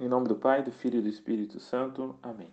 [0.00, 2.18] Em nome do Pai, do Filho e do Espírito Santo.
[2.22, 2.48] Amém.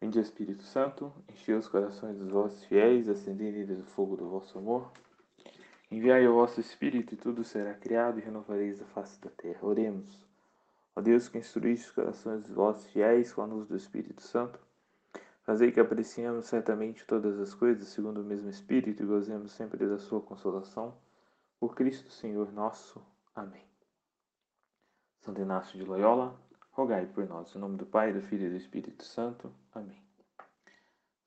[0.00, 4.58] Vinde, Espírito Santo, enchei os corações dos vossos fiéis, acendei neles o fogo do vosso
[4.58, 4.90] amor.
[5.88, 9.60] Enviai o vosso Espírito e tudo será criado e renovareis a face da terra.
[9.62, 10.26] Oremos.
[10.96, 14.58] Ó Deus que instruíste os corações dos vossos fiéis com a luz do Espírito Santo,
[15.44, 20.00] fazei que apreciemos certamente todas as coisas segundo o mesmo Espírito e gozemos sempre da
[20.00, 20.96] sua consolação.
[21.60, 23.00] Por Cristo Senhor nosso.
[23.36, 23.69] Amém.
[25.20, 26.34] Santo Inácio de Loyola,
[26.72, 27.54] rogai por nós.
[27.54, 29.52] Em nome do Pai, do Filho e do Espírito Santo.
[29.74, 30.02] Amém.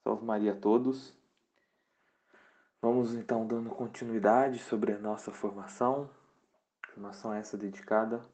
[0.03, 1.15] Salve Maria a todos.
[2.81, 6.09] Vamos então dando continuidade sobre a nossa formação.
[6.87, 8.25] Formação essa dedicada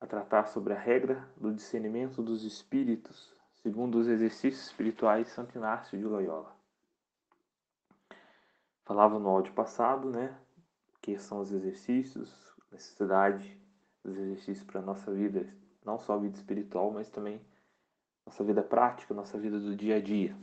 [0.00, 5.98] a tratar sobre a regra do discernimento dos espíritos, segundo os exercícios espirituais Santo Inácio
[5.98, 6.54] de Loyola.
[8.84, 10.38] Falava no áudio passado, né,
[11.02, 13.65] que são os exercícios, necessidade
[14.12, 15.46] exercícios para a nossa vida,
[15.84, 17.40] não só a vida espiritual, mas também
[18.26, 20.36] nossa vida prática, nossa vida do dia a dia.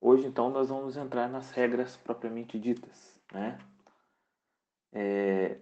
[0.00, 3.58] Hoje, então, nós vamos entrar nas regras propriamente ditas, né?
[4.92, 5.58] É...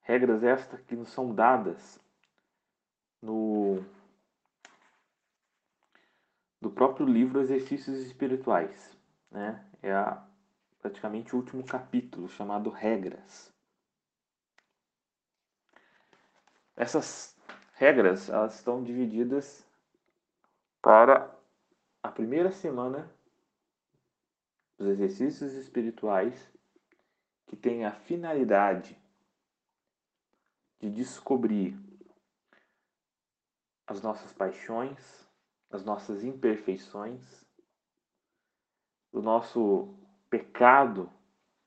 [0.00, 2.00] Regras estas que nos são dadas
[3.20, 3.84] no
[6.60, 8.96] do próprio livro Exercícios Espirituais,
[9.30, 9.68] né?
[9.82, 10.24] É a,
[10.80, 13.52] praticamente o último capítulo chamado Regras.
[16.76, 17.34] Essas
[17.72, 19.66] regras elas estão divididas
[20.82, 21.34] para
[22.02, 23.10] a primeira semana
[24.78, 26.52] dos exercícios espirituais
[27.46, 29.00] que tem a finalidade
[30.78, 31.74] de descobrir
[33.86, 35.26] as nossas paixões,
[35.70, 37.46] as nossas imperfeições,
[39.12, 39.94] o nosso
[40.28, 41.10] pecado,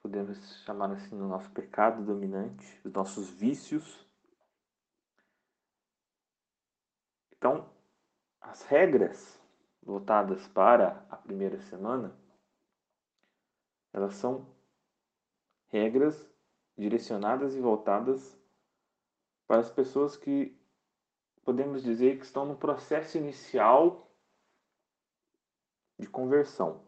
[0.02, 4.08] podemos chamar assim, o nosso pecado dominante, os nossos vícios
[7.40, 7.70] Então,
[8.42, 9.42] as regras
[9.82, 12.14] voltadas para a primeira semana,
[13.94, 14.45] elas são
[15.67, 16.30] regras
[16.77, 18.38] direcionadas e voltadas
[19.48, 20.54] para as pessoas que
[21.45, 24.11] podemos dizer que estão no processo inicial
[25.98, 26.83] de conversão.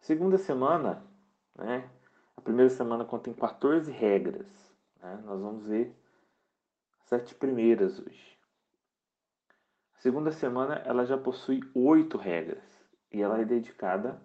[0.00, 1.06] segunda semana,
[1.54, 1.88] né,
[2.36, 4.48] a primeira semana contém 14 regras.
[4.96, 5.96] Né, nós vamos ver
[7.04, 8.38] sete primeiras hoje.
[9.96, 12.64] A segunda semana ela já possui oito regras
[13.12, 14.20] e ela é dedicada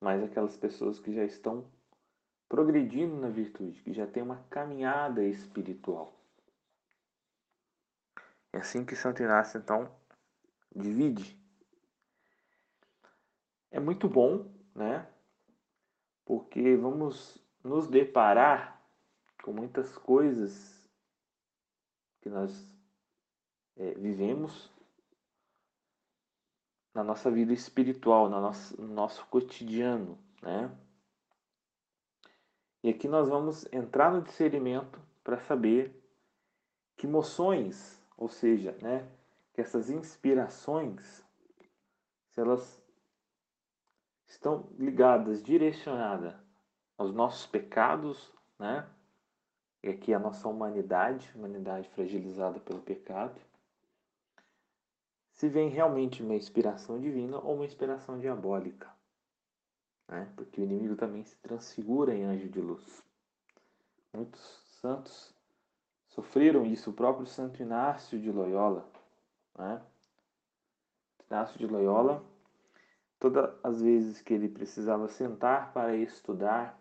[0.00, 1.68] mais àquelas pessoas que já estão
[2.48, 6.18] progredindo na virtude, que já tem uma caminhada espiritual.
[8.52, 9.90] É assim que Santo Inácio então
[10.74, 11.38] divide.
[13.70, 15.06] É muito bom, né?
[16.24, 18.80] Porque vamos nos deparar
[19.42, 20.77] com muitas coisas
[22.28, 22.70] que nós
[23.76, 24.70] é, vivemos
[26.92, 30.70] na nossa vida espiritual, no nosso, no nosso cotidiano, né?
[32.82, 36.00] E aqui nós vamos entrar no discernimento para saber
[36.96, 39.08] que emoções, ou seja, né,
[39.52, 41.24] que essas inspirações,
[42.30, 42.80] se elas
[44.26, 46.34] estão ligadas, direcionadas
[46.96, 48.88] aos nossos pecados, né,
[49.82, 53.40] e aqui a nossa humanidade, humanidade fragilizada pelo pecado,
[55.32, 58.90] se vem realmente uma inspiração divina ou uma inspiração diabólica.
[60.08, 60.28] Né?
[60.34, 63.04] Porque o inimigo também se transfigura em anjo de luz.
[64.12, 64.40] Muitos
[64.80, 65.32] santos
[66.08, 68.84] sofreram isso, o próprio Santo Inácio de Loyola.
[69.56, 69.80] Né?
[71.30, 72.24] Inácio de Loyola,
[73.20, 76.76] todas as vezes que ele precisava sentar para estudar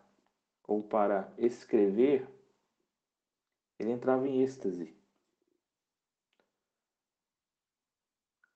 [0.66, 2.28] ou para escrever,
[3.80, 4.96] ele entrava em êxtase.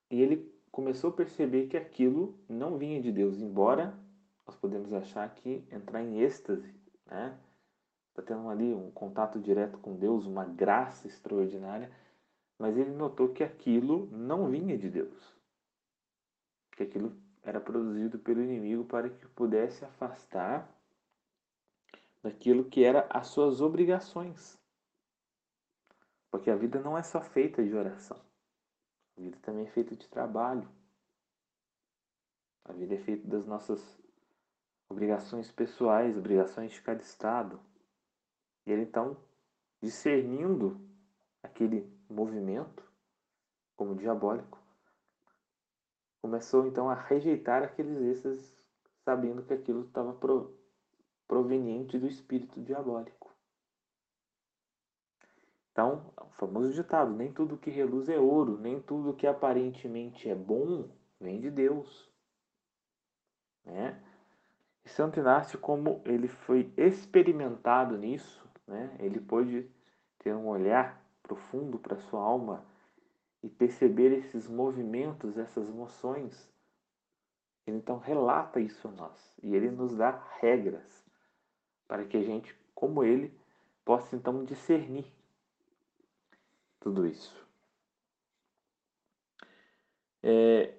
[0.09, 3.97] E ele começou a perceber que aquilo não vinha de Deus, embora
[4.45, 6.73] nós podemos achar que entrar em êxtase,
[7.05, 7.39] né?
[8.09, 11.89] Está tendo ali um contato direto com Deus, uma graça extraordinária,
[12.59, 15.35] mas ele notou que aquilo não vinha de Deus,
[16.75, 20.69] que aquilo era produzido pelo inimigo para que pudesse afastar
[22.21, 24.60] daquilo que era as suas obrigações.
[26.31, 28.19] Porque a vida não é só feita de oração.
[29.17, 30.67] A vida também é feita de trabalho.
[32.63, 34.01] A vida é feita das nossas
[34.89, 37.59] obrigações pessoais, obrigações de cada estado.
[38.65, 39.17] E ele então,
[39.81, 40.79] discernindo
[41.43, 42.89] aquele movimento
[43.75, 44.57] como diabólico,
[46.21, 48.55] começou então a rejeitar aqueles êxtases,
[49.03, 50.15] sabendo que aquilo estava
[51.27, 53.30] proveniente do espírito diabólico.
[55.71, 60.35] Então, o famoso ditado: nem tudo que reluz é ouro, nem tudo que aparentemente é
[60.35, 60.89] bom
[61.19, 62.09] vem de Deus.
[63.63, 64.01] Né?
[64.83, 68.95] E Santo Inácio, como ele foi experimentado nisso, né?
[68.99, 69.69] ele pôde
[70.19, 72.65] ter um olhar profundo para sua alma
[73.43, 76.51] e perceber esses movimentos, essas emoções.
[77.65, 81.05] Ele então relata isso a nós e ele nos dá regras
[81.87, 83.31] para que a gente, como ele,
[83.85, 85.05] possa então discernir
[86.81, 87.33] tudo isso.
[90.21, 90.75] É,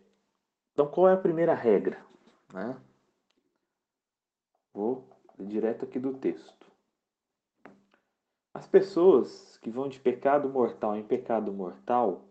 [0.73, 2.05] então, qual é a primeira regra?
[2.53, 2.79] Né?
[4.75, 5.09] Vou
[5.39, 6.71] direto aqui do texto.
[8.53, 12.29] As pessoas que vão de pecado mortal em pecado mortal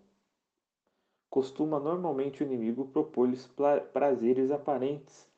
[1.29, 3.49] costuma normalmente o inimigo propor-lhes
[3.93, 5.29] prazeres aparentes,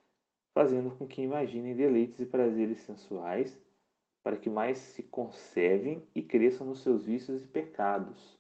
[0.53, 3.57] fazendo com que imaginem deleites e prazeres sensuais,
[4.23, 8.39] para que mais se conservem e cresçam nos seus vícios e pecados.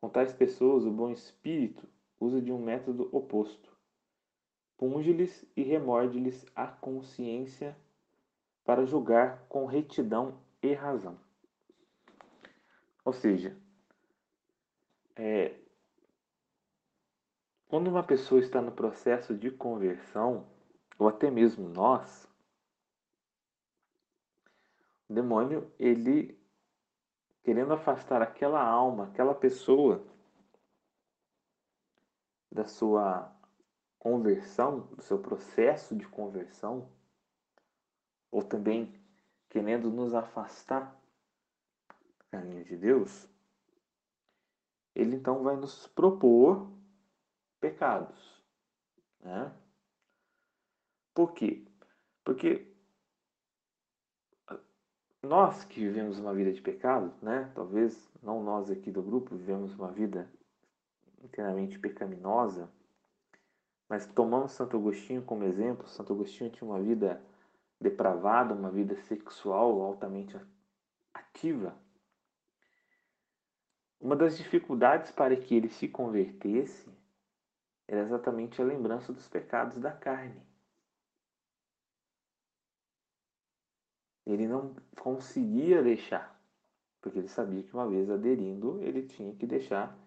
[0.00, 1.86] Com tais pessoas, o bom espírito
[2.18, 3.70] usa de um método oposto.
[4.78, 7.76] Punge-lhes e remorde-lhes a consciência
[8.64, 11.18] para julgar com retidão e razão.
[13.04, 13.54] Ou seja,
[15.16, 15.54] é,
[17.68, 20.46] quando uma pessoa está no processo de conversão,
[20.98, 22.29] ou até mesmo nós,
[25.14, 26.38] demônio, ele
[27.42, 30.04] querendo afastar aquela alma, aquela pessoa
[32.50, 33.34] da sua
[33.98, 36.90] conversão, do seu processo de conversão,
[38.30, 38.94] ou também
[39.48, 40.96] querendo nos afastar
[42.18, 43.28] do caminho de Deus,
[44.94, 46.70] ele então vai nos propor
[47.60, 48.42] pecados.
[49.20, 49.52] Né?
[51.14, 51.66] Por quê?
[52.24, 52.69] Porque
[55.22, 57.50] nós que vivemos uma vida de pecado, né?
[57.54, 60.30] talvez não nós aqui do grupo vivemos uma vida
[61.22, 62.68] inteiramente pecaminosa,
[63.88, 65.86] mas tomamos Santo Agostinho como exemplo.
[65.88, 67.20] Santo Agostinho tinha uma vida
[67.80, 70.38] depravada, uma vida sexual altamente
[71.12, 71.74] ativa.
[74.00, 76.88] Uma das dificuldades para que ele se convertesse
[77.86, 80.40] era exatamente a lembrança dos pecados da carne.
[84.30, 86.40] Ele não conseguia deixar,
[87.00, 89.98] porque ele sabia que uma vez aderindo, ele tinha que deixar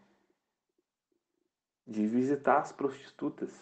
[1.85, 3.61] de visitar as prostitutas.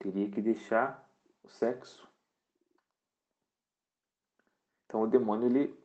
[0.00, 1.08] Teria que deixar
[1.44, 2.08] o sexo.
[4.86, 5.78] Então o demônio ele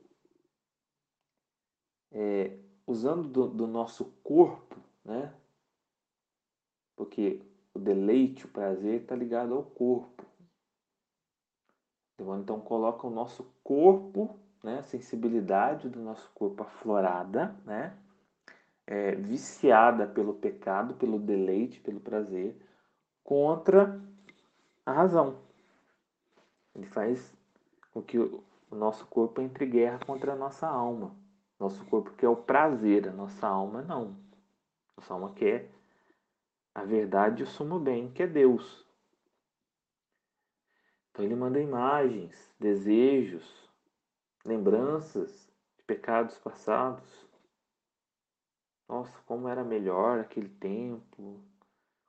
[2.12, 2.58] é,
[2.88, 5.32] usando do, do nosso corpo, né?
[6.96, 10.31] Porque o deleite, o prazer está ligado ao corpo.
[12.40, 17.98] Então coloca o nosso corpo, né, a sensibilidade do nosso corpo aflorada, né,
[18.86, 22.56] é, viciada pelo pecado, pelo deleite, pelo prazer,
[23.24, 24.00] contra
[24.86, 25.38] a razão.
[26.76, 27.36] Ele faz
[27.94, 31.16] com que o nosso corpo entre guerra contra a nossa alma.
[31.60, 34.16] Nosso corpo quer o prazer, a nossa alma não.
[34.98, 35.70] Nossa alma quer
[36.74, 38.86] a verdade e o sumo bem, que é Deus.
[41.12, 43.70] Então ele manda imagens, desejos,
[44.46, 47.28] lembranças de pecados passados.
[48.88, 51.44] Nossa, como era melhor aquele tempo,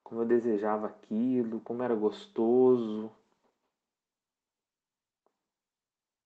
[0.02, 3.10] como eu desejava aquilo, como era gostoso.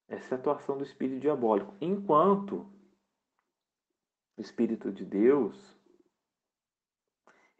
[0.09, 1.75] Essa é a atuação do espírito diabólico.
[1.81, 2.71] Enquanto
[4.37, 5.75] o Espírito de Deus,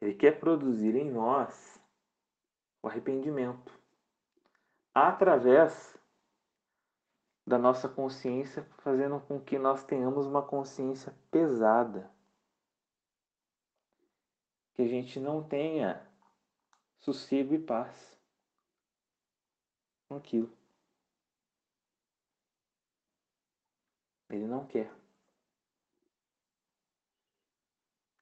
[0.01, 1.81] ele quer produzir em nós
[2.83, 3.76] o arrependimento
[4.99, 5.95] através
[7.47, 12.11] da nossa consciência, fazendo com que nós tenhamos uma consciência pesada.
[14.73, 16.03] Que a gente não tenha
[16.99, 18.19] sossego e paz
[20.09, 20.51] com aquilo.
[24.31, 24.91] Ele não quer.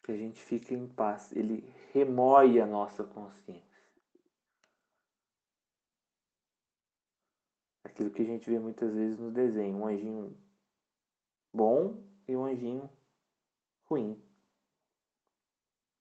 [0.03, 1.33] que a gente fique em paz.
[1.33, 1.65] Ele
[1.95, 3.64] remoe a nossa consciência.
[7.95, 10.37] Aquilo que a gente vê muitas vezes no desenho, um anjinho
[11.53, 12.91] bom e um anjinho
[13.85, 14.21] ruim.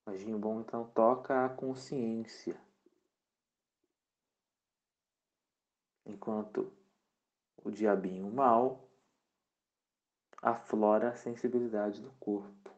[0.03, 2.59] O anjinho bom então toca a consciência.
[6.03, 6.73] Enquanto
[7.63, 8.89] o diabinho mal
[10.41, 12.71] aflora a sensibilidade do corpo.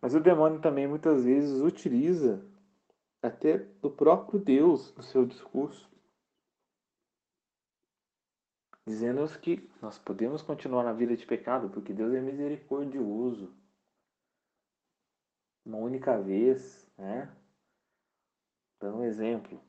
[0.00, 2.46] Mas o demônio também muitas vezes utiliza
[3.20, 5.95] até do próprio Deus no seu discurso.
[8.86, 13.52] Dizendo-nos que nós podemos continuar na vida de pecado, porque Deus é misericordioso.
[15.64, 17.28] Uma única vez, né?
[18.80, 19.60] Dando um exemplo.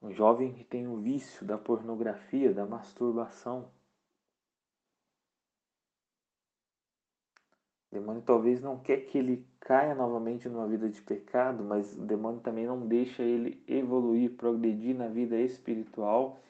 [0.00, 3.70] Um jovem que tem o vício da pornografia, da masturbação.
[7.90, 12.06] O demônio talvez não quer que ele caia novamente numa vida de pecado, mas o
[12.06, 16.42] demônio também não deixa ele evoluir, progredir na vida espiritual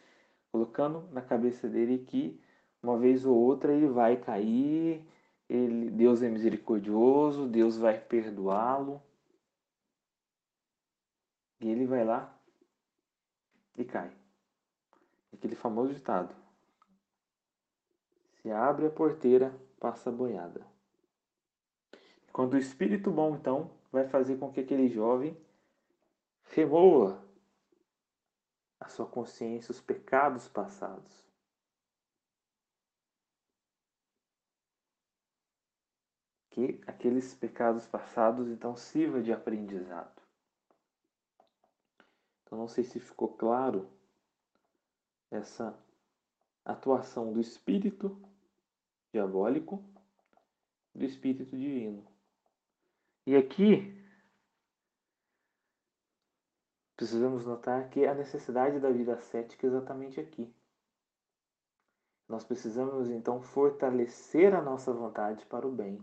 [0.52, 2.38] colocando na cabeça dele que
[2.82, 5.02] uma vez ou outra ele vai cair,
[5.48, 9.02] ele, Deus é misericordioso, Deus vai perdoá-lo.
[11.60, 12.36] E ele vai lá
[13.78, 14.12] e cai.
[15.32, 16.34] Aquele famoso ditado.
[18.34, 20.66] Se abre a porteira, passa a boiada.
[22.32, 25.36] Quando o Espírito bom, então, vai fazer com que aquele jovem
[26.50, 27.22] remoa
[28.82, 31.30] a sua consciência os pecados passados.
[36.50, 40.20] Que aqueles pecados passados então sirva de aprendizado.
[42.42, 43.88] Então não sei se ficou claro
[45.30, 45.78] essa
[46.64, 48.20] atuação do espírito
[49.12, 49.82] diabólico
[50.94, 52.06] do espírito divino.
[53.26, 54.01] E aqui
[57.02, 60.54] precisamos notar que a necessidade da vida cética é exatamente aqui.
[62.28, 65.98] Nós precisamos então fortalecer a nossa vontade para o bem.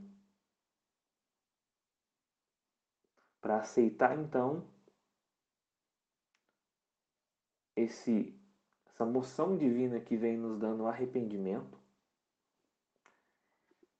[3.40, 4.68] Para aceitar então
[7.78, 8.38] esse
[8.88, 11.80] essa moção divina que vem nos dando arrependimento,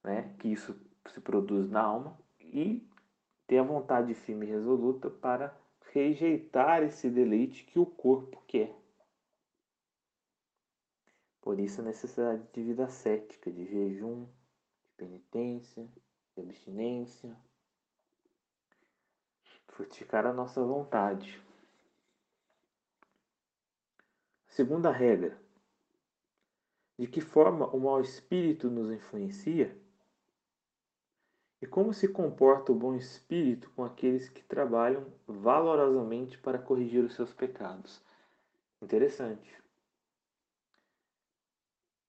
[0.04, 0.36] né?
[0.38, 0.78] Que isso
[1.08, 2.86] se produz na alma e
[3.48, 5.58] ter a vontade firme e resoluta para
[5.92, 8.76] rejeitar esse deleite que o corpo quer.
[11.42, 15.90] Por isso a necessidade de vida cética, de jejum, de penitência,
[16.36, 17.36] de abstinência.
[19.68, 21.42] Fortificar a nossa vontade.
[24.48, 25.40] Segunda regra.
[26.98, 29.79] De que forma o mau espírito nos influencia?
[31.62, 37.14] E como se comporta o bom espírito com aqueles que trabalham valorosamente para corrigir os
[37.16, 38.02] seus pecados?
[38.82, 39.62] Interessante.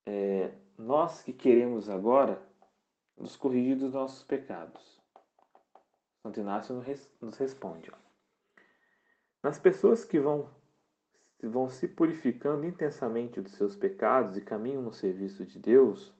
[0.06, 2.40] É, nós que queremos agora
[3.16, 4.98] nos corrigir dos nossos pecados.
[6.22, 6.74] Santo Inácio
[7.20, 7.90] nos responde.
[9.42, 10.48] Nas pessoas que vão,
[11.42, 16.14] vão se purificando intensamente dos seus pecados e caminham no serviço de Deus,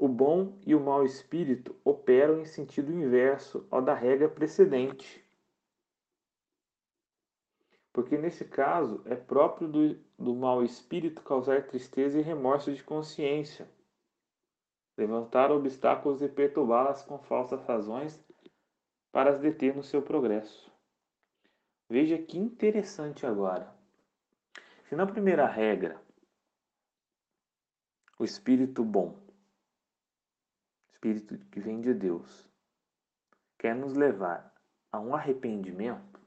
[0.00, 5.22] o bom e o mau espírito operam em sentido inverso ao da regra precedente.
[7.92, 13.70] Porque nesse caso é próprio do, do mau espírito causar tristeza e remorso de consciência,
[14.96, 18.18] levantar obstáculos e perturbá-las com falsas razões
[19.12, 20.72] para as deter no seu progresso.
[21.90, 23.70] Veja que interessante agora.
[24.88, 26.00] Se na primeira regra
[28.18, 29.19] o espírito bom
[31.00, 32.46] Espírito que vem de Deus,
[33.58, 34.54] quer nos levar
[34.92, 36.20] a um arrependimento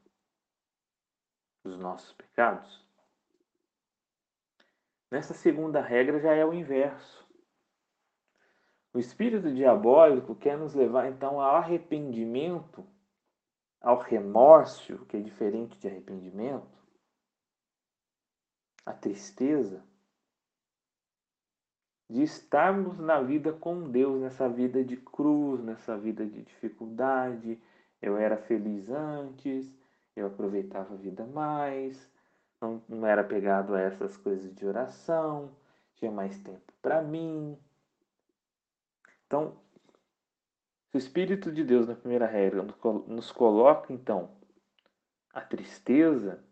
[1.63, 2.83] dos nossos pecados,
[5.11, 7.23] nessa segunda regra já é o inverso.
[8.91, 12.83] O espírito diabólico quer nos levar então ao arrependimento,
[13.79, 16.83] ao remorso, que é diferente de arrependimento,
[18.83, 19.85] à tristeza,
[22.09, 27.59] de estarmos na vida com Deus, nessa vida de cruz, nessa vida de dificuldade.
[28.01, 29.73] Eu era feliz antes,
[30.15, 32.09] eu aproveitava a vida mais,
[32.61, 35.51] não, não era pegado a essas coisas de oração,
[35.95, 37.57] tinha mais tempo para mim.
[39.25, 39.57] Então,
[40.89, 42.63] se o Espírito de Deus, na primeira regra,
[43.07, 44.29] nos coloca, então,
[45.33, 46.43] a tristeza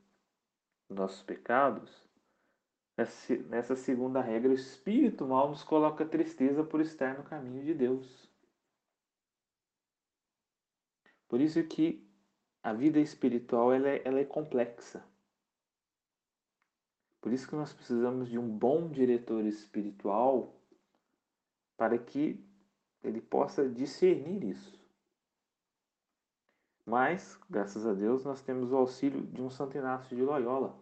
[0.90, 2.10] dos nossos pecados,
[3.50, 8.30] Nessa segunda regra, o espírito mal nos coloca tristeza por estar no caminho de Deus.
[11.28, 12.06] Por isso que
[12.62, 15.04] a vida espiritual ela é, ela é complexa.
[17.22, 20.56] Por isso que nós precisamos de um bom diretor espiritual
[21.78, 22.44] para que
[23.04, 24.80] ele possa discernir isso.
[26.86, 30.78] Mas, graças a Deus, nós temos o auxílio de um Santo Inácio de Loyola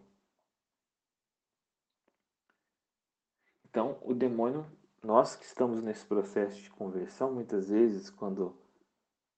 [3.70, 4.66] Então, o demônio,
[5.00, 8.58] nós que estamos nesse processo de conversão, muitas vezes, quando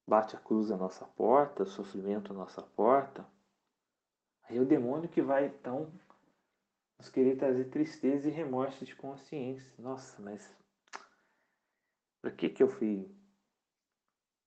[0.08, 3.26] bate a cruz à nossa porta, sofrimento à nossa porta,
[4.44, 5.92] aí é o demônio que vai então
[6.98, 9.70] nos querer trazer tristeza e remorso de consciência.
[9.78, 10.50] Nossa, mas
[12.22, 13.14] para que que eu fui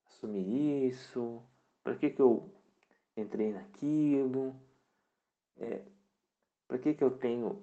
[0.07, 1.43] assumir isso?
[1.83, 2.51] Para que que eu
[3.15, 4.55] entrei naquilo?
[5.57, 5.85] É,
[6.67, 7.61] para que que eu tenho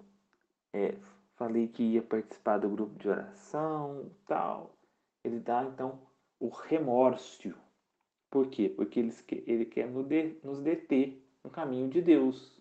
[0.73, 0.97] é,
[1.43, 4.79] falei que ia participar do grupo de oração, tal.
[5.25, 6.01] Ele dá então
[6.39, 7.53] o remorso.
[8.31, 8.69] Por quê?
[8.69, 9.13] Porque ele,
[9.45, 12.57] ele quer nos deter no caminho de Deus.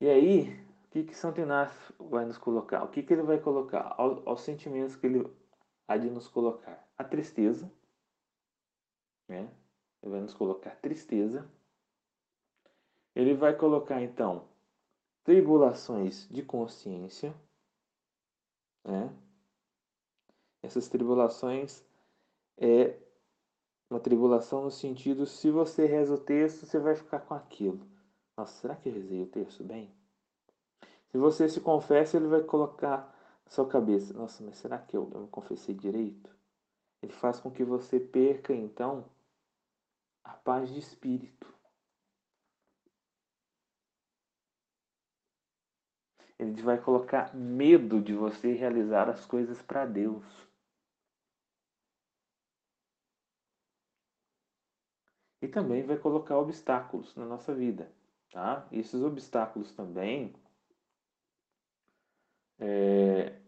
[0.00, 0.50] E aí,
[0.84, 2.82] o que, que Santo Inácio vai nos colocar?
[2.82, 3.94] O que, que ele vai colocar?
[3.96, 5.24] aos sentimentos que ele
[5.86, 6.84] há de nos colocar?
[6.98, 7.72] A tristeza.
[9.28, 9.48] Né?
[10.02, 11.48] Ele vai nos colocar tristeza.
[13.14, 14.51] Ele vai colocar então
[15.24, 17.34] tribulações de consciência.
[18.84, 19.14] Né?
[20.62, 21.84] Essas tribulações
[22.56, 22.96] é
[23.90, 27.86] uma tribulação no sentido, se você reza o texto, você vai ficar com aquilo.
[28.36, 29.94] Nossa, será que eu rezei o texto bem?
[31.10, 33.14] Se você se confessa, ele vai colocar
[33.44, 36.34] na sua cabeça, nossa, mas será que eu, eu me confessei direito?
[37.02, 39.04] Ele faz com que você perca, então,
[40.24, 41.52] a paz de espírito.
[46.42, 50.24] Ele vai colocar medo de você realizar as coisas para Deus.
[55.40, 57.92] E também vai colocar obstáculos na nossa vida.
[58.32, 58.66] Tá?
[58.72, 60.34] E esses obstáculos também
[62.58, 63.40] é,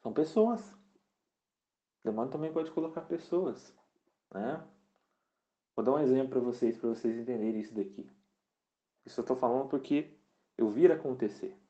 [0.00, 0.72] são pessoas.
[0.72, 3.76] O demônio também pode colocar pessoas.
[4.32, 4.64] Né?
[5.74, 8.08] Vou dar um exemplo para vocês, para vocês entenderem isso daqui.
[9.04, 10.16] Isso eu estou falando porque
[10.56, 11.65] eu vi acontecer.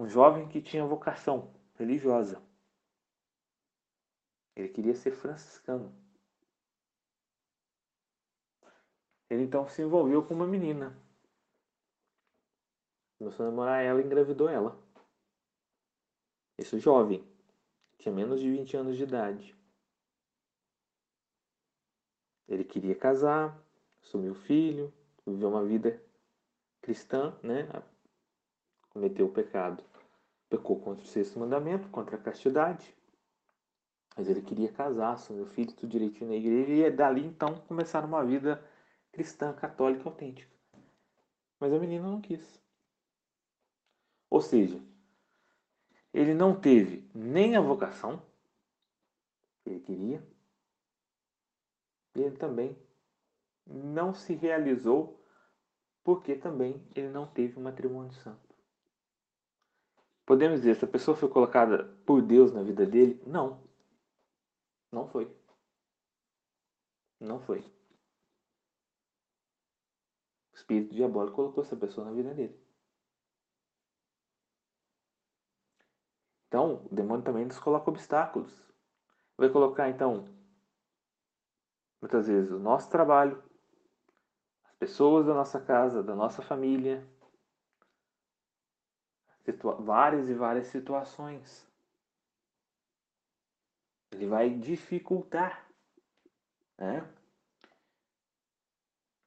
[0.00, 2.42] Um jovem que tinha vocação religiosa.
[4.56, 5.94] Ele queria ser franciscano.
[9.28, 10.98] Ele então se envolveu com uma menina.
[13.18, 14.82] Começou a namorar ela e engravidou ela.
[16.56, 17.22] Esse jovem.
[17.98, 19.54] Tinha menos de 20 anos de idade.
[22.48, 23.62] Ele queria casar,
[24.02, 24.90] assumir o filho,
[25.26, 26.02] viver uma vida
[26.80, 27.68] cristã, né?
[28.88, 29.89] Cometeu o pecado.
[30.50, 32.94] Pecou contra o sexto mandamento, contra a castidade.
[34.14, 36.88] Mas ele queria casar, assumir o filho, tudo direitinho na igreja.
[36.88, 38.62] E dali então começaram uma vida
[39.12, 40.52] cristã, católica, autêntica.
[41.58, 42.60] Mas a menina não quis.
[44.28, 44.80] Ou seja,
[46.12, 48.22] ele não teve nem a vocação
[49.62, 50.26] que ele queria,
[52.14, 52.76] e ele também
[53.66, 55.24] não se realizou
[56.02, 58.49] porque também ele não teve um matrimônio santo.
[60.30, 63.20] Podemos dizer, essa pessoa foi colocada por Deus na vida dele?
[63.26, 63.60] Não.
[64.92, 65.28] Não foi.
[67.18, 67.64] Não foi
[70.70, 72.56] espírito diabólico colocou essa pessoa na vida dele.
[76.46, 78.52] Então, o demônio também nos coloca obstáculos.
[79.36, 80.28] Vai colocar, então,
[82.00, 83.42] muitas vezes, o nosso trabalho,
[84.64, 87.06] as pessoas da nossa casa, da nossa família,
[89.80, 91.66] várias e várias situações.
[94.12, 95.66] Ele vai dificultar,
[96.76, 97.08] né?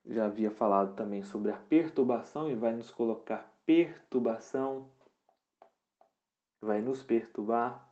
[0.06, 4.90] já havia falado também sobre a perturbação e vai nos colocar perturbação,
[6.62, 7.88] vai nos perturbar,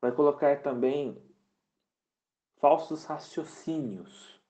[0.00, 1.22] vai colocar também
[2.56, 4.40] falsos raciocínios,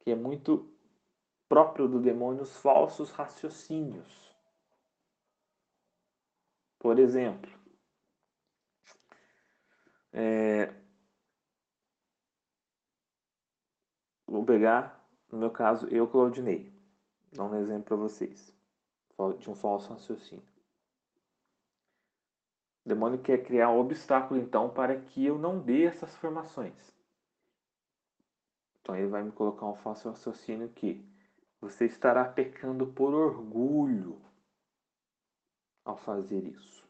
[0.00, 0.72] que é muito
[1.48, 4.29] próprio do demônio, os falsos raciocínios.
[6.80, 7.50] Por exemplo,
[10.12, 10.74] é,
[14.30, 16.72] Vou pegar, no meu caso, eu, Claudinei.
[17.32, 18.54] Dar um exemplo para vocês.
[19.40, 20.44] De um falso raciocínio.
[22.84, 26.96] O demônio quer criar um obstáculo, então, para que eu não dê essas formações.
[28.80, 31.04] Então, ele vai me colocar um falso raciocínio que
[31.60, 34.29] você estará pecando por orgulho
[35.84, 36.88] ao fazer isso.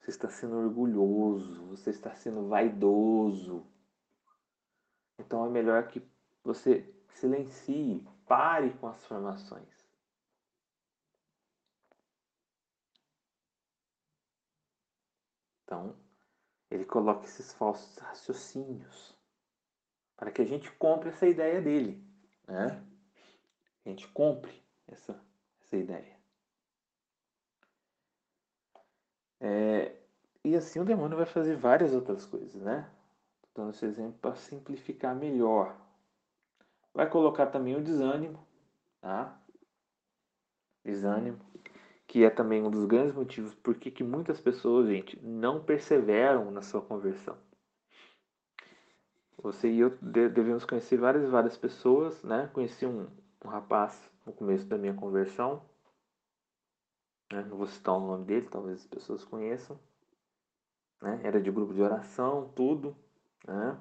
[0.00, 3.66] Você está sendo orgulhoso, você está sendo vaidoso.
[5.18, 6.02] Então é melhor que
[6.42, 9.68] você silencie, pare com as formações.
[15.64, 15.96] Então,
[16.68, 19.16] ele coloca esses falsos raciocínios
[20.16, 22.04] para que a gente compre essa ideia dele,
[22.46, 22.84] né?
[23.84, 25.18] A gente compre essa,
[25.70, 26.18] essa ideia.
[29.40, 29.96] É,
[30.44, 32.90] e assim o demônio vai fazer várias outras coisas, né?
[33.54, 35.76] dando esse exemplo para simplificar melhor.
[36.92, 38.44] Vai colocar também o desânimo,
[39.00, 39.40] tá?
[40.84, 41.38] Desânimo,
[42.06, 46.62] que é também um dos grandes motivos por que muitas pessoas, gente, não perseveram na
[46.62, 47.36] sua conversão.
[49.42, 52.50] Você e eu devemos conhecer várias várias pessoas, né?
[52.52, 53.08] Conheci um,
[53.44, 55.62] um rapaz no começo da minha conversão,
[57.32, 57.42] né?
[57.42, 59.78] não vou citar o nome dele, talvez as pessoas conheçam,
[61.00, 61.20] né?
[61.24, 62.94] Era de grupo de oração, tudo,
[63.46, 63.78] né?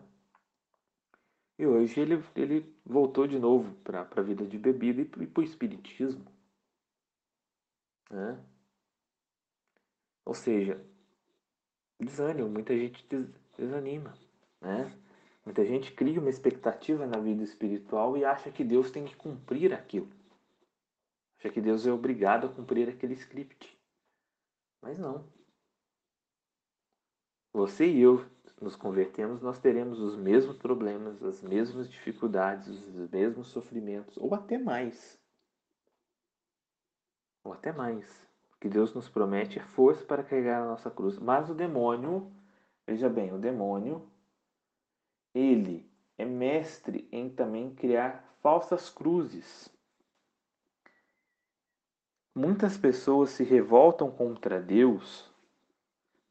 [1.60, 5.44] E hoje ele, ele voltou de novo para a vida de bebida e para o
[5.44, 6.26] espiritismo.
[8.10, 8.40] Né?
[10.24, 10.82] Ou seja,
[12.00, 13.06] desânimo, muita gente
[13.58, 14.14] desanima.
[14.62, 14.98] Né?
[15.44, 19.74] Muita gente cria uma expectativa na vida espiritual e acha que Deus tem que cumprir
[19.74, 20.08] aquilo.
[21.40, 23.80] Acha que Deus é obrigado a cumprir aquele script.
[24.82, 25.26] Mas não.
[27.54, 28.26] Você e eu
[28.62, 34.58] nos convertemos, nós teremos os mesmos problemas, as mesmas dificuldades, os mesmos sofrimentos, ou até
[34.58, 35.18] mais.
[37.46, 38.06] Ou até mais.
[38.54, 41.18] O que Deus nos promete é força para carregar a nossa cruz.
[41.18, 42.30] Mas o demônio,
[42.86, 44.06] veja bem, o demônio,
[45.34, 49.74] ele é mestre em também criar falsas cruzes.
[52.40, 55.30] Muitas pessoas se revoltam contra Deus.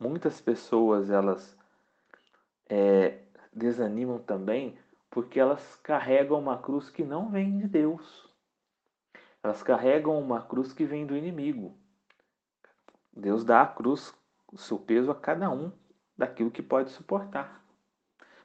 [0.01, 1.55] Muitas pessoas elas
[2.66, 3.18] é,
[3.53, 4.79] desanimam também
[5.11, 8.27] porque elas carregam uma cruz que não vem de Deus.
[9.42, 11.77] Elas carregam uma cruz que vem do inimigo.
[13.12, 14.14] Deus dá a cruz,
[14.51, 15.71] o seu peso a cada um
[16.16, 17.62] daquilo que pode suportar.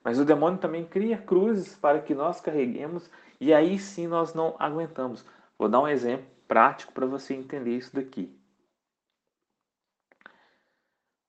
[0.04, 4.54] Mas o demônio também cria cruzes para que nós carreguemos e aí sim nós não
[4.60, 5.26] aguentamos.
[5.58, 8.40] Vou dar um exemplo prático para você entender isso daqui.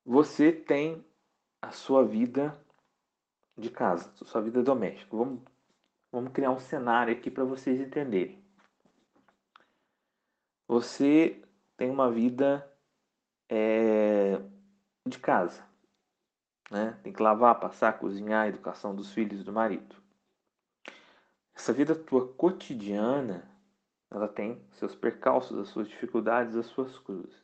[0.05, 1.03] Você tem
[1.59, 2.63] a sua vida
[3.57, 5.17] de casa, sua vida doméstica.
[5.17, 5.41] Vamos,
[6.11, 8.39] vamos criar um cenário aqui para vocês entenderem.
[10.67, 11.43] Você
[11.75, 12.71] tem uma vida
[13.49, 14.39] é,
[15.07, 15.67] de casa.
[16.69, 16.99] Né?
[17.01, 19.95] Tem que lavar, passar, cozinhar, educação dos filhos e do marido.
[21.55, 23.54] Essa vida tua cotidiana,
[24.15, 27.43] ela tem seus percalços, as suas dificuldades, as suas cruzes.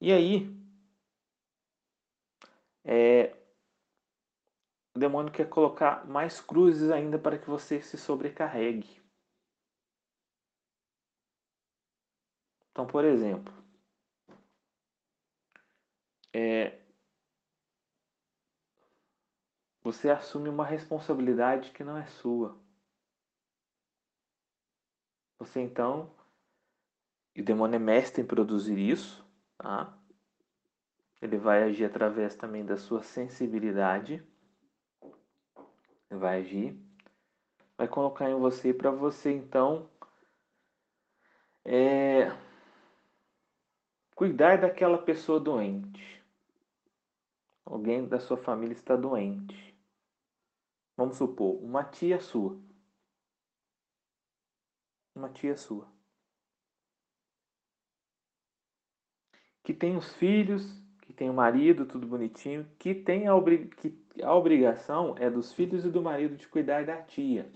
[0.00, 0.54] E aí,
[2.84, 3.34] é,
[4.94, 9.00] o demônio quer colocar mais cruzes ainda para que você se sobrecarregue.
[12.70, 13.52] Então, por exemplo,
[16.34, 16.78] é,
[19.82, 22.61] você assume uma responsabilidade que não é sua.
[25.42, 26.08] Você então,
[27.34, 29.26] e o demônio é mestre em produzir isso,
[29.58, 29.92] tá?
[31.20, 34.24] Ele vai agir através também da sua sensibilidade
[36.16, 36.78] vai agir,
[37.76, 39.90] vai colocar em você para você então
[41.64, 42.30] é,
[44.14, 46.22] cuidar daquela pessoa doente.
[47.64, 49.76] Alguém da sua família está doente.
[50.96, 52.56] Vamos supor, uma tia sua.
[55.14, 55.86] Uma tia sua.
[59.64, 63.32] Que tem os filhos, que tem o marido, tudo bonitinho, que tem a,
[63.76, 67.50] que a obrigação é dos filhos e do marido de cuidar da tia.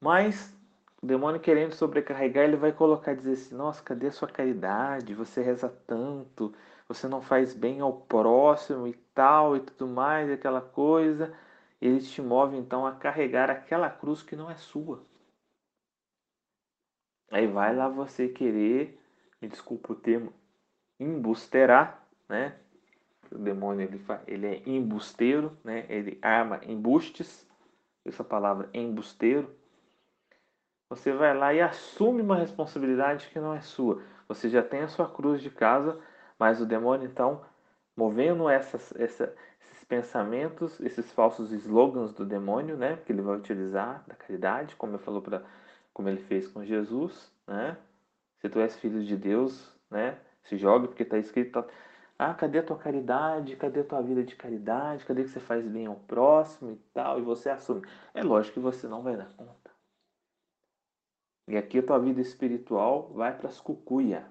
[0.00, 0.54] Mas
[1.02, 5.14] o demônio querendo sobrecarregar, ele vai colocar dizer assim: "Nossa, cadê a sua caridade?
[5.14, 6.54] Você reza tanto,
[6.88, 11.32] você não faz bem ao próximo e tal e tudo mais, aquela coisa".
[11.80, 15.02] Ele te move então a carregar aquela cruz que não é sua.
[17.30, 18.98] Aí vai lá você querer,
[19.40, 20.32] me desculpa o termo,
[20.98, 22.54] embusterar né?
[23.32, 25.84] O demônio ele, ele é embusteiro, né?
[25.88, 27.46] Ele arma embustes.
[28.04, 29.54] Essa palavra embusteiro.
[30.88, 34.02] Você vai lá e assume uma responsabilidade que não é sua.
[34.26, 36.00] Você já tem a sua cruz de casa,
[36.38, 37.44] mas o demônio então
[37.96, 44.02] movendo essas, essa, esses pensamentos, esses falsos slogans do demônio, né, que ele vai utilizar
[44.06, 45.44] da caridade, como eu falou para,
[45.92, 47.76] como ele fez com Jesus, né?
[48.38, 51.68] Se tu és filho de Deus, né, se jogue porque está escrito, tá,
[52.18, 53.56] ah, cadê a tua caridade?
[53.56, 55.06] Cadê a tua vida de caridade?
[55.06, 57.18] Cadê que você faz bem ao próximo e tal?
[57.18, 57.86] E você assume.
[58.12, 59.70] É lógico que você não vai dar conta.
[61.48, 64.30] E aqui a tua vida espiritual vai para as cucuia.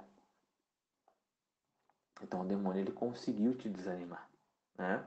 [2.21, 4.29] Então o demônio ele conseguiu te desanimar,
[4.77, 5.03] né?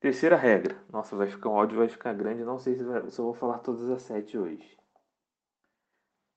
[0.00, 0.76] Terceira regra.
[0.92, 2.44] Nossa, vai ficar o áudio vai ficar grande.
[2.44, 4.78] Não sei se, vai, se eu vou falar todas as sete hoje.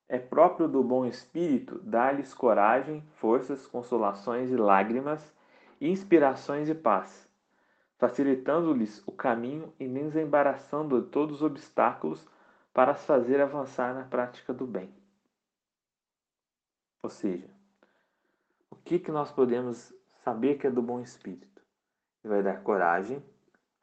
[0.08, 5.32] É próprio do bom espírito dar-lhes coragem, forças, consolações e lágrimas,
[5.80, 7.26] inspirações e paz,
[7.96, 12.28] facilitando-lhes o caminho e desembaraçando todos os obstáculos
[12.74, 14.92] para as fazer avançar na prática do bem.
[17.02, 17.48] Ou seja,
[18.70, 19.94] o que, que nós podemos
[20.24, 21.62] saber que é do bom espírito?
[22.22, 23.22] Ele vai dar coragem,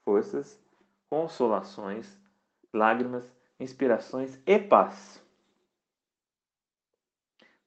[0.04, 0.60] forças,
[1.10, 2.18] consolações,
[2.74, 5.22] lágrimas, inspirações e paz,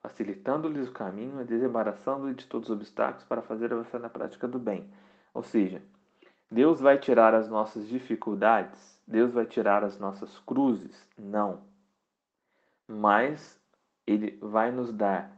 [0.01, 4.59] facilitando-lhes o caminho e desembaraçando-lhes de todos os obstáculos para fazer avançar na prática do
[4.59, 4.91] bem.
[5.35, 5.83] Ou seja,
[6.51, 11.09] Deus vai tirar as nossas dificuldades, Deus vai tirar as nossas cruzes?
[11.17, 11.63] Não.
[12.87, 13.61] Mas
[14.07, 15.31] Ele vai nos dar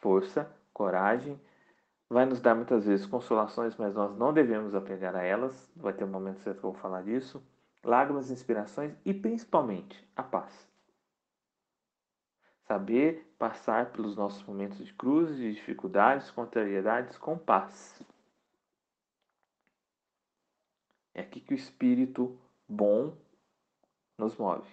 [0.00, 1.40] força, coragem,
[2.08, 5.70] vai nos dar muitas vezes consolações, mas nós não devemos apegar a elas.
[5.76, 7.42] Vai ter um momento certo que eu vou falar disso.
[7.84, 10.68] Lágrimas, inspirações e principalmente a paz.
[12.66, 18.02] Saber passar pelos nossos momentos de cruzes, de dificuldades, contrariedades com paz.
[21.14, 23.16] É aqui que o Espírito bom
[24.18, 24.68] nos move.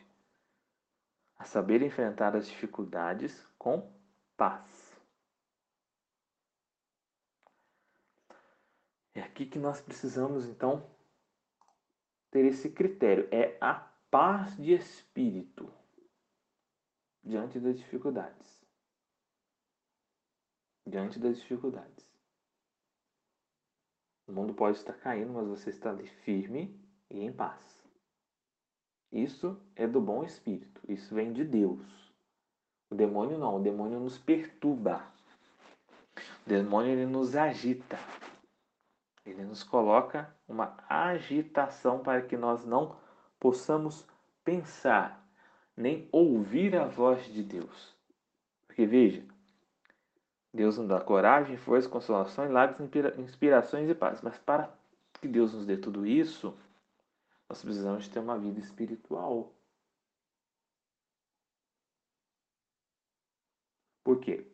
[1.38, 3.90] A saber enfrentar as dificuldades com
[4.36, 4.85] paz.
[9.16, 10.86] É aqui que nós precisamos, então,
[12.30, 13.30] ter esse critério.
[13.32, 13.74] É a
[14.12, 15.74] paz de espírito
[17.24, 18.62] diante das dificuldades.
[20.86, 22.06] Diante das dificuldades.
[24.28, 26.78] O mundo pode estar caindo, mas você está ali firme
[27.10, 27.64] e em paz.
[29.12, 30.82] Isso é do bom espírito.
[30.90, 32.14] Isso vem de Deus.
[32.90, 33.56] O demônio não.
[33.56, 35.10] O demônio nos perturba.
[36.46, 37.98] O demônio ele nos agita.
[39.26, 42.96] Ele nos coloca uma agitação para que nós não
[43.40, 44.06] possamos
[44.44, 45.26] pensar
[45.76, 47.96] nem ouvir a voz de Deus.
[48.68, 49.26] Porque veja,
[50.54, 54.22] Deus nos dá coragem, força, consolação, lágrimas, inspirações e paz.
[54.22, 54.72] Mas para
[55.20, 56.58] que Deus nos dê tudo isso,
[57.50, 59.52] nós precisamos ter uma vida espiritual.
[64.04, 64.46] Por quê?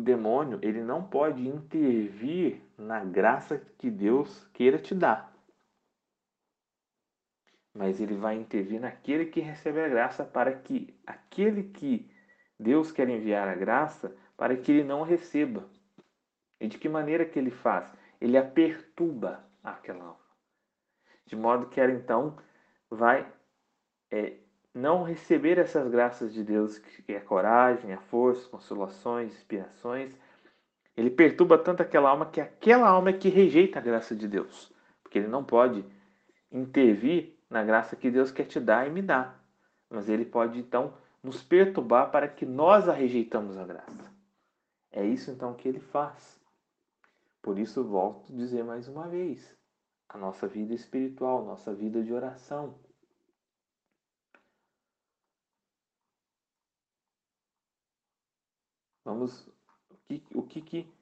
[0.00, 5.30] O demônio, ele não pode intervir na graça que Deus queira te dar.
[7.74, 12.10] Mas ele vai intervir naquele que recebe a graça para que aquele que
[12.58, 15.68] Deus quer enviar a graça para que ele não receba.
[16.58, 17.94] E de que maneira que ele faz?
[18.18, 20.26] Ele a perturba aquela alma.
[21.26, 22.38] De modo que ela então
[22.88, 23.30] vai
[24.10, 24.38] é,
[24.80, 30.18] não receber essas graças de Deus, que é coragem, a força, consolações, inspirações.
[30.96, 34.72] Ele perturba tanto aquela alma que aquela alma é que rejeita a graça de Deus.
[35.02, 35.84] Porque ele não pode
[36.50, 39.44] intervir na graça que Deus quer te dar e me dar.
[39.88, 44.10] Mas ele pode então nos perturbar para que nós a rejeitamos a graça.
[44.90, 46.40] É isso então que ele faz.
[47.42, 49.56] Por isso, volto a dizer mais uma vez:
[50.08, 52.74] a nossa vida espiritual, nossa vida de oração.
[59.10, 59.48] Vamos.
[59.90, 60.94] O que, o que, que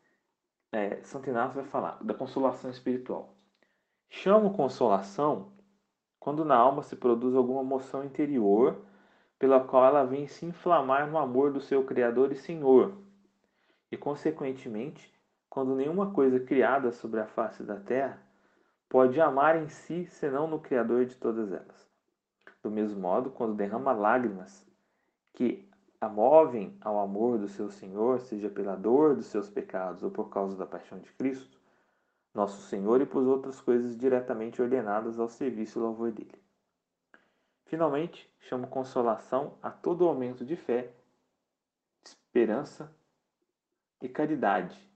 [0.72, 1.00] é,
[1.54, 2.02] vai falar?
[2.02, 3.34] Da consolação espiritual.
[4.08, 5.52] Chamo consolação
[6.18, 8.80] quando na alma se produz alguma emoção interior
[9.38, 12.96] pela qual ela vem se inflamar no amor do seu Criador e Senhor
[13.92, 15.12] e, consequentemente,
[15.50, 18.18] quando nenhuma coisa criada sobre a face da terra
[18.88, 21.86] pode amar em si senão no Criador de todas elas.
[22.62, 24.66] Do mesmo modo, quando derrama lágrimas
[25.34, 25.67] que
[26.00, 30.30] a movem ao amor do seu Senhor, seja pela dor dos seus pecados ou por
[30.30, 31.58] causa da paixão de Cristo,
[32.32, 36.40] nosso Senhor e por outras coisas diretamente ordenadas ao serviço e louvor dele.
[37.66, 40.92] Finalmente, chamo consolação a todo aumento de fé,
[42.04, 42.90] esperança
[44.00, 44.88] e caridade,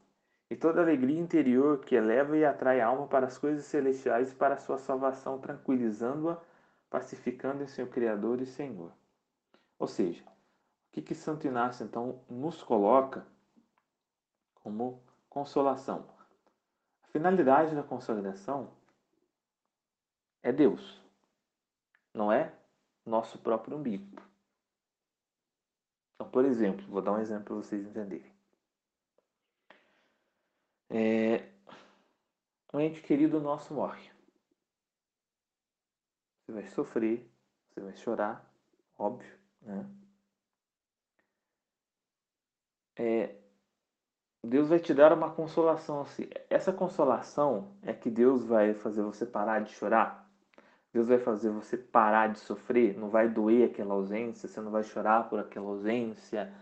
[0.48, 4.34] e toda alegria interior que eleva e atrai a alma para as coisas celestiais e
[4.34, 6.40] para a sua salvação, tranquilizando-a,
[6.88, 8.92] pacificando em seu Criador e Senhor.
[9.78, 10.22] Ou seja,
[10.92, 13.26] que, que Santo Inácio então nos coloca
[14.56, 16.06] como consolação?
[17.02, 18.70] A finalidade da consolação
[20.42, 21.00] é Deus,
[22.12, 22.54] não é
[23.06, 24.20] nosso próprio umbigo.
[26.14, 28.30] Então, por exemplo, vou dar um exemplo para vocês entenderem.
[30.90, 31.50] É,
[32.72, 34.10] um ente querido nosso morre.
[36.44, 37.30] Você vai sofrer,
[37.68, 38.54] você vai chorar,
[38.98, 40.01] óbvio, né?
[42.96, 43.36] É,
[44.44, 46.28] Deus vai te dar uma consolação assim.
[46.50, 50.28] Essa consolação é que Deus vai fazer você parar de chorar.
[50.92, 52.96] Deus vai fazer você parar de sofrer.
[52.98, 54.48] Não vai doer aquela ausência.
[54.48, 56.52] Você não vai chorar por aquela ausência.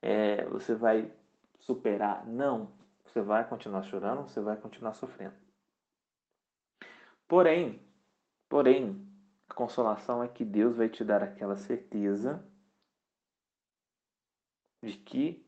[0.00, 1.10] É, você vai
[1.58, 2.26] superar.
[2.26, 2.70] Não.
[3.04, 5.34] Você vai continuar chorando, você vai continuar sofrendo.
[7.28, 7.80] Porém,
[8.48, 9.06] porém,
[9.52, 12.42] A consolação é que Deus vai te dar aquela certeza
[14.82, 15.46] de que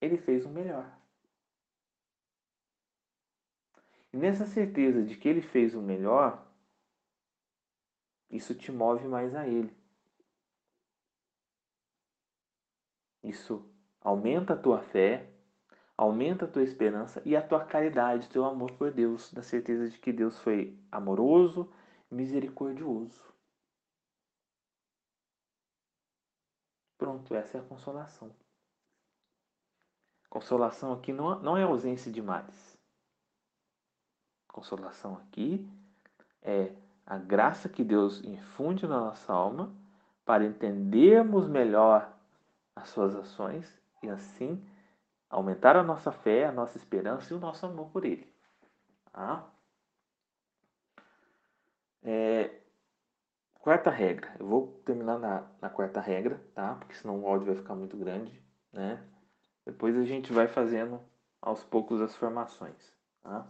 [0.00, 0.90] Ele fez o melhor.
[4.12, 6.46] E nessa certeza de que Ele fez o melhor,
[8.30, 9.74] isso te move mais a Ele.
[13.22, 13.68] Isso
[14.00, 15.30] aumenta a tua fé,
[15.96, 19.98] aumenta a tua esperança e a tua caridade, teu amor por Deus, da certeza de
[19.98, 21.70] que Deus foi amoroso,
[22.10, 23.22] misericordioso.
[26.96, 28.34] Pronto, essa é a consolação.
[30.30, 32.78] Consolação aqui não, não é ausência de males.
[34.46, 35.68] Consolação aqui
[36.40, 36.72] é
[37.04, 39.74] a graça que Deus infunde na nossa alma
[40.24, 42.16] para entendermos melhor
[42.76, 44.64] as suas ações e assim
[45.28, 48.32] aumentar a nossa fé, a nossa esperança e o nosso amor por Ele.
[49.12, 49.44] Tá?
[52.04, 52.60] É,
[53.54, 54.32] quarta regra.
[54.38, 56.76] Eu vou terminar na, na quarta regra, tá?
[56.76, 58.40] Porque senão o áudio vai ficar muito grande,
[58.72, 59.04] né?
[59.64, 61.00] Depois a gente vai fazendo
[61.40, 62.92] aos poucos as formações,
[63.22, 63.46] tá?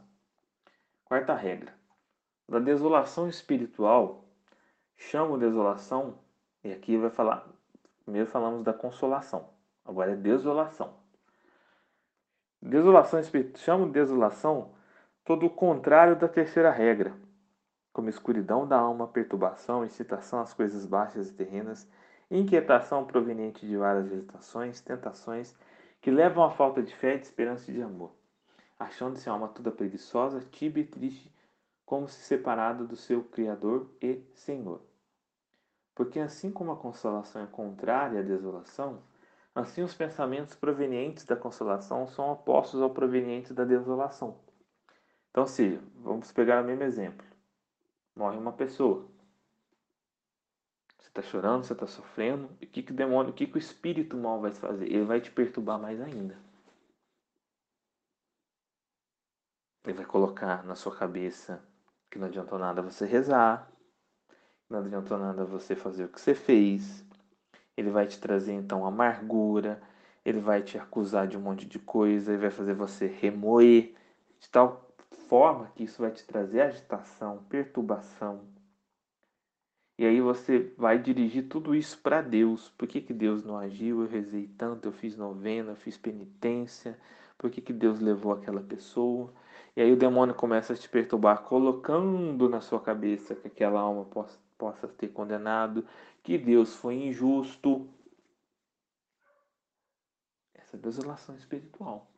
[1.04, 1.74] Quarta regra.
[2.48, 4.24] Da desolação espiritual,
[4.96, 6.18] chamo desolação,
[6.62, 7.48] e aqui vai falar,
[8.04, 9.48] primeiro falamos da consolação,
[9.84, 10.94] agora é desolação.
[12.60, 14.74] Desolação espiritual, chamo desolação
[15.24, 17.14] todo o contrário da terceira regra,
[17.92, 21.88] como escuridão da alma, perturbação, excitação às coisas baixas e terrenas,
[22.30, 25.54] inquietação proveniente de várias visitações, tentações
[26.00, 28.12] que levam à falta de fé, de esperança e de amor,
[28.78, 31.34] achando-se a alma toda preguiçosa, tíbia e triste,
[31.84, 34.80] como se separada do seu Criador e Senhor.
[35.94, 39.02] Porque assim como a consolação é contrária à desolação,
[39.54, 44.38] assim os pensamentos provenientes da consolação são opostos ao proveniente da desolação.
[45.30, 47.30] Então, se vamos pegar o mesmo exemplo
[48.20, 49.09] morre uma pessoa.
[51.10, 52.44] Está chorando, você está sofrendo.
[52.46, 54.86] O que, que o demônio, o que, que o espírito mal vai fazer?
[54.86, 56.38] Ele vai te perturbar mais ainda.
[59.84, 61.60] Ele vai colocar na sua cabeça
[62.08, 63.70] que não adiantou nada você rezar,
[64.68, 67.04] não adiantou nada você fazer o que você fez.
[67.76, 69.82] Ele vai te trazer então amargura,
[70.24, 73.96] ele vai te acusar de um monte de coisa, ele vai fazer você remoer
[74.38, 74.94] de tal
[75.28, 78.49] forma que isso vai te trazer agitação, perturbação.
[80.00, 82.70] E aí você vai dirigir tudo isso para Deus.
[82.70, 84.00] Por que, que Deus não agiu?
[84.00, 86.98] Eu rezei tanto, eu fiz novena, eu fiz penitência.
[87.36, 89.30] Por que, que Deus levou aquela pessoa?
[89.76, 94.06] E aí o demônio começa a te perturbar, colocando na sua cabeça que aquela alma
[94.06, 95.86] possa, possa ter condenado,
[96.22, 97.86] que Deus foi injusto.
[100.54, 102.10] Essa é desolação espiritual.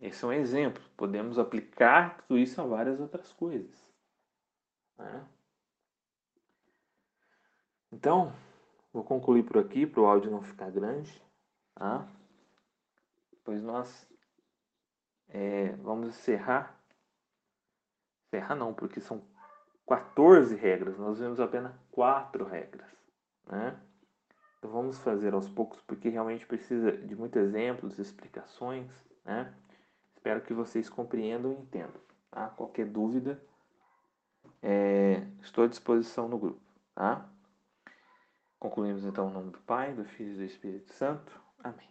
[0.00, 0.82] Esse é um exemplo.
[0.96, 3.86] Podemos aplicar tudo isso a várias outras coisas.
[4.96, 5.35] Né?
[7.92, 8.32] Então,
[8.92, 11.22] vou concluir por aqui para o áudio não ficar grande.
[11.74, 12.06] Tá?
[13.44, 14.08] Pois nós
[15.28, 16.80] é, vamos encerrar.
[18.26, 19.22] Encerrar não, porque são
[19.86, 20.98] 14 regras.
[20.98, 22.90] Nós vemos apenas quatro regras.
[23.46, 23.78] Né?
[24.58, 28.90] Então vamos fazer aos poucos, porque realmente precisa de muitos exemplos, explicações.
[29.24, 29.54] Né?
[30.16, 32.00] Espero que vocês compreendam e entendam.
[32.30, 32.48] Tá?
[32.48, 33.40] Qualquer dúvida,
[34.62, 36.60] é, estou à disposição no grupo.
[36.94, 37.28] Tá?
[38.58, 41.40] Concluímos então o nome do Pai, do Filho e do Espírito Santo.
[41.62, 41.84] Amém.